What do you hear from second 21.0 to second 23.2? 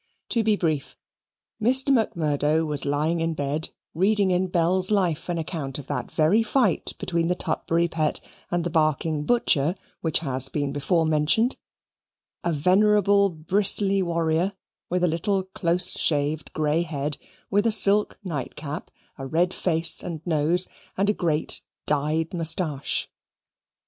a great dyed moustache.